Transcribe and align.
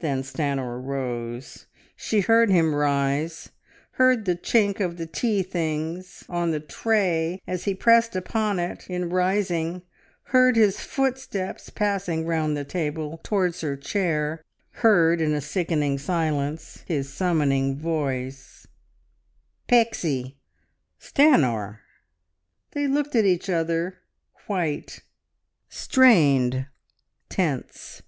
Then 0.00 0.20
Stanor 0.22 0.78
rose. 0.82 1.64
She 1.96 2.20
heard 2.20 2.50
him 2.50 2.74
rise, 2.74 3.52
heard 3.92 4.26
the 4.26 4.36
chink 4.36 4.80
of 4.80 4.98
the 4.98 5.06
tea 5.06 5.42
things 5.42 6.24
on 6.28 6.50
the 6.50 6.60
tray 6.60 7.40
as 7.46 7.64
he 7.64 7.72
pressed 7.74 8.14
upon 8.14 8.58
it 8.58 8.86
in 8.90 9.08
rising, 9.08 9.80
heard 10.24 10.56
his 10.56 10.80
footsteps 10.80 11.70
passing 11.70 12.26
round 12.26 12.54
the 12.54 12.66
table 12.66 13.18
towards 13.24 13.62
her 13.62 13.74
chair, 13.74 14.44
heard 14.84 15.22
in 15.22 15.32
a 15.32 15.40
sickening 15.40 15.96
silence 15.96 16.84
his 16.86 17.10
summoning 17.10 17.78
voice 17.78 18.66
"Pixie!" 19.68 20.36
"Stanor!" 21.00 21.78
They 22.72 22.86
looked 22.86 23.16
at 23.16 23.24
each 23.24 23.48
other; 23.48 24.00
white, 24.48 25.00
strained, 25.70 26.66
tense. 27.30 28.02